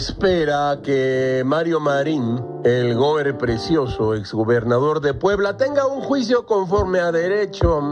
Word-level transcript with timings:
espera 0.00 0.80
que 0.82 1.42
Mario 1.44 1.78
Marín, 1.78 2.42
el 2.64 2.94
gober 2.94 3.36
precioso, 3.36 4.14
exgobernador 4.14 5.02
de 5.02 5.12
Puebla, 5.12 5.58
tenga 5.58 5.86
un 5.86 6.00
juicio 6.00 6.46
conforme 6.46 7.00
a 7.00 7.12
derecho 7.12 7.82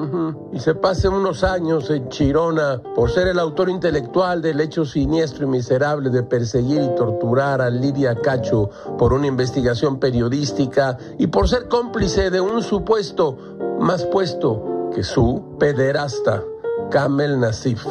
y 0.51 0.59
se 0.59 0.75
pase 0.75 1.07
unos 1.09 1.45
años 1.45 1.91
en 1.91 2.09
Chirona 2.09 2.81
por 2.95 3.11
ser 3.11 3.29
el 3.29 3.39
autor 3.39 3.69
intelectual 3.69 4.41
del 4.41 4.59
hecho 4.63 4.87
siniestro 4.87 5.45
y 5.45 5.51
miserable 5.51 6.09
de 6.09 6.23
perseguir 6.23 6.81
y 6.81 6.95
torturar 6.95 7.61
a 7.61 7.69
Lidia 7.69 8.15
Cacho 8.15 8.71
por 8.97 9.13
una 9.13 9.27
investigación 9.27 10.01
periodística 10.01 10.97
y 11.19 11.27
por 11.27 11.47
ser 11.47 11.69
cómplice 11.69 12.31
de 12.31 12.41
un 12.41 12.63
supuesto 12.63 13.37
más 13.81 14.07
puesto 14.07 14.91
que 14.95 15.03
su 15.03 15.57
pederasta, 15.59 16.43
Kamel 16.91 17.39
Nasif 17.39 17.85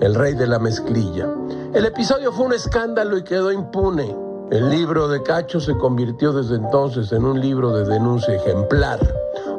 el 0.00 0.14
rey 0.14 0.34
de 0.34 0.46
la 0.46 0.58
mezclilla. 0.58 1.28
El 1.76 1.84
episodio 1.84 2.32
fue 2.32 2.46
un 2.46 2.54
escándalo 2.54 3.18
y 3.18 3.22
quedó 3.22 3.52
impune. 3.52 4.16
El 4.50 4.70
libro 4.70 5.08
de 5.08 5.22
Cacho 5.22 5.60
se 5.60 5.76
convirtió 5.76 6.32
desde 6.32 6.54
entonces 6.54 7.12
en 7.12 7.26
un 7.26 7.38
libro 7.38 7.70
de 7.70 7.84
denuncia 7.84 8.34
ejemplar. 8.34 8.98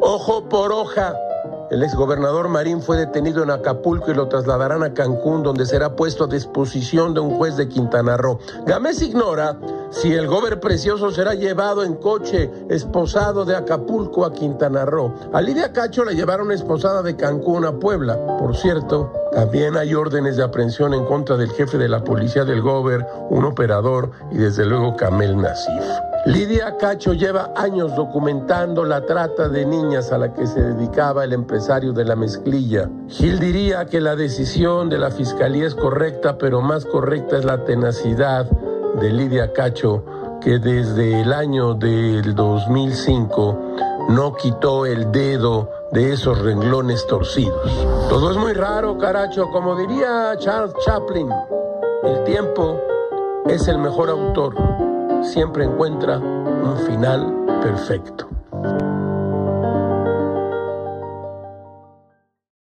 Ojo 0.01 0.49
por 0.49 0.71
hoja. 0.71 1.15
El 1.69 1.83
exgobernador 1.83 2.49
Marín 2.49 2.81
fue 2.81 2.97
detenido 2.97 3.43
en 3.43 3.51
Acapulco 3.51 4.09
y 4.09 4.15
lo 4.15 4.27
trasladarán 4.29 4.81
a 4.81 4.95
Cancún, 4.95 5.43
donde 5.43 5.67
será 5.67 5.95
puesto 5.95 6.23
a 6.23 6.27
disposición 6.27 7.13
de 7.13 7.19
un 7.19 7.37
juez 7.37 7.55
de 7.55 7.69
Quintana 7.69 8.17
Roo. 8.17 8.39
Gámez 8.65 8.99
ignora 9.03 9.55
si 9.89 10.13
el 10.13 10.27
gober 10.27 10.59
precioso 10.59 11.11
será 11.11 11.33
llevado 11.33 11.83
en 11.83 11.95
coche 11.95 12.51
esposado 12.69 13.45
de 13.45 13.55
Acapulco 13.55 14.25
a 14.25 14.33
Quintana 14.33 14.85
Roo. 14.85 15.13
A 15.33 15.41
Lidia 15.41 15.71
Cacho 15.71 16.03
la 16.03 16.11
llevaron 16.11 16.51
esposada 16.51 17.01
de 17.01 17.15
Cancún 17.15 17.65
a 17.65 17.73
Puebla. 17.73 18.17
Por 18.39 18.55
cierto, 18.55 19.11
también 19.31 19.77
hay 19.77 19.93
órdenes 19.93 20.37
de 20.37 20.43
aprehensión 20.43 20.93
en 20.93 21.05
contra 21.05 21.37
del 21.37 21.51
jefe 21.51 21.77
de 21.77 21.87
la 21.87 22.03
policía 22.03 22.43
del 22.43 22.61
Gober, 22.61 23.05
un 23.29 23.45
operador 23.45 24.11
y 24.31 24.37
desde 24.37 24.65
luego 24.65 24.95
Camel 24.95 25.37
Nasif. 25.37 25.83
Lidia 26.25 26.75
Cacho 26.77 27.13
lleva 27.13 27.53
años 27.55 27.95
documentando 27.95 28.83
la 28.83 29.05
trata 29.05 29.47
de 29.47 29.65
niñas 29.65 30.11
a 30.11 30.17
la 30.17 30.33
que 30.33 30.45
se 30.45 30.61
dedicaba 30.61 31.23
el 31.23 31.31
empresario 31.31 31.93
de 31.93 32.03
la 32.03 32.17
mezclilla. 32.17 32.89
Gil 33.07 33.39
diría 33.39 33.85
que 33.85 34.01
la 34.01 34.17
decisión 34.17 34.89
de 34.89 34.97
la 34.97 35.09
fiscalía 35.09 35.65
es 35.65 35.75
correcta, 35.75 36.37
pero 36.37 36.61
más 36.61 36.83
correcta 36.85 37.37
es 37.37 37.45
la 37.45 37.63
tenacidad 37.63 38.49
de 38.95 39.09
Lidia 39.11 39.53
Cacho, 39.53 40.03
que 40.41 40.59
desde 40.59 41.21
el 41.21 41.33
año 41.33 41.73
del 41.73 42.33
2005 42.33 43.57
no 44.09 44.33
quitó 44.35 44.85
el 44.85 45.11
dedo 45.11 45.69
de 45.91 46.13
esos 46.13 46.39
renglones 46.41 47.05
torcidos. 47.07 47.71
Todo 48.09 48.31
es 48.31 48.37
muy 48.37 48.53
raro, 48.53 48.97
caracho, 48.97 49.49
como 49.51 49.75
diría 49.75 50.33
Charles 50.37 50.73
Chaplin. 50.85 51.29
El 52.03 52.23
tiempo 52.23 52.79
es 53.47 53.67
el 53.67 53.77
mejor 53.77 54.09
autor, 54.09 54.55
siempre 55.23 55.65
encuentra 55.65 56.17
un 56.17 56.77
final 56.85 57.45
perfecto. 57.61 58.27